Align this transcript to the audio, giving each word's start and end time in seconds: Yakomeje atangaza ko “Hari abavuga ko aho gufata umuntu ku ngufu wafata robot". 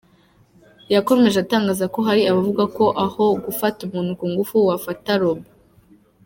Yakomeje 0.93 1.37
atangaza 1.39 1.85
ko 1.93 1.99
“Hari 2.07 2.21
abavuga 2.31 2.63
ko 2.77 2.85
aho 3.05 3.25
gufata 3.45 3.79
umuntu 3.87 4.11
ku 4.19 4.25
ngufu 4.31 4.55
wafata 4.69 5.09
robot". 5.21 5.49